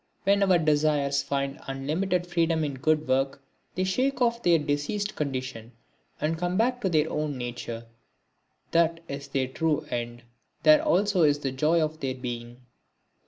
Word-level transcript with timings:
When 0.23 0.41
our 0.41 0.57
desires 0.57 1.21
find 1.21 1.59
unlimited 1.67 2.25
freedom 2.25 2.63
in 2.63 2.73
good 2.73 3.07
work 3.07 3.43
they 3.75 3.83
shake 3.83 4.19
off 4.19 4.41
their 4.41 4.57
diseased 4.57 5.15
condition 5.15 5.73
and 6.19 6.39
come 6.39 6.57
back 6.57 6.81
to 6.81 6.89
their 6.89 7.07
own 7.07 7.37
nature; 7.37 7.85
that 8.71 9.01
is 9.07 9.27
their 9.27 9.47
true 9.47 9.81
end, 9.91 10.23
there 10.63 10.83
also 10.83 11.21
is 11.21 11.37
the 11.37 11.51
joy 11.51 11.79
of 11.83 11.99
their 11.99 12.15
being. 12.15 12.61